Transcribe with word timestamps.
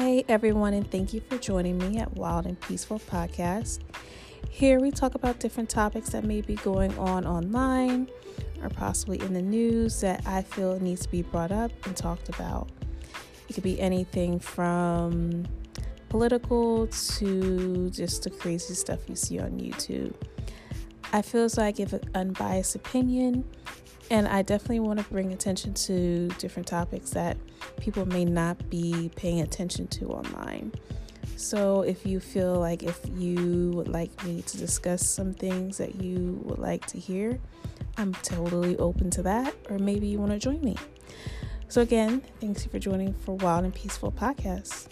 Hey 0.00 0.24
everyone, 0.28 0.72
and 0.72 0.90
thank 0.90 1.12
you 1.12 1.20
for 1.20 1.36
joining 1.36 1.76
me 1.76 1.98
at 1.98 2.16
Wild 2.16 2.46
and 2.46 2.58
Peaceful 2.58 3.00
Podcast. 3.00 3.80
Here 4.48 4.80
we 4.80 4.90
talk 4.90 5.14
about 5.14 5.40
different 5.40 5.68
topics 5.68 6.08
that 6.12 6.24
may 6.24 6.40
be 6.40 6.54
going 6.54 6.98
on 6.98 7.26
online 7.26 8.08
or 8.62 8.70
possibly 8.70 9.20
in 9.20 9.34
the 9.34 9.42
news 9.42 10.00
that 10.00 10.26
I 10.26 10.40
feel 10.40 10.80
needs 10.80 11.02
to 11.02 11.10
be 11.10 11.20
brought 11.20 11.52
up 11.52 11.70
and 11.84 11.94
talked 11.94 12.30
about. 12.30 12.70
It 13.50 13.52
could 13.52 13.62
be 13.62 13.78
anything 13.78 14.40
from 14.40 15.46
political 16.08 16.86
to 16.86 17.90
just 17.90 18.22
the 18.22 18.30
crazy 18.30 18.72
stuff 18.72 19.00
you 19.06 19.16
see 19.16 19.38
on 19.38 19.60
YouTube. 19.60 20.14
I 21.12 21.22
feel 21.22 21.44
as 21.44 21.54
though 21.54 21.64
I 21.64 21.72
give 21.72 21.92
an 21.92 22.02
unbiased 22.14 22.74
opinion, 22.76 23.44
and 24.10 24.28
I 24.28 24.42
definitely 24.42 24.80
want 24.80 25.00
to 25.00 25.04
bring 25.06 25.32
attention 25.32 25.74
to 25.74 26.28
different 26.38 26.68
topics 26.68 27.10
that 27.10 27.36
people 27.80 28.06
may 28.06 28.24
not 28.24 28.70
be 28.70 29.10
paying 29.16 29.40
attention 29.40 29.88
to 29.88 30.06
online. 30.08 30.72
So, 31.36 31.82
if 31.82 32.04
you 32.04 32.20
feel 32.20 32.54
like 32.54 32.82
if 32.82 33.00
you 33.16 33.70
would 33.74 33.88
like 33.88 34.24
me 34.24 34.42
to 34.42 34.56
discuss 34.58 35.08
some 35.08 35.32
things 35.32 35.78
that 35.78 36.02
you 36.02 36.40
would 36.44 36.58
like 36.58 36.86
to 36.86 36.98
hear, 36.98 37.40
I'm 37.96 38.12
totally 38.14 38.76
open 38.76 39.10
to 39.10 39.22
that, 39.22 39.54
or 39.68 39.78
maybe 39.78 40.06
you 40.06 40.18
want 40.18 40.32
to 40.32 40.38
join 40.38 40.60
me. 40.60 40.76
So, 41.68 41.80
again, 41.80 42.22
thanks 42.40 42.64
you 42.64 42.70
for 42.70 42.78
joining 42.78 43.14
for 43.14 43.36
Wild 43.36 43.64
and 43.64 43.74
Peaceful 43.74 44.12
Podcast. 44.12 44.88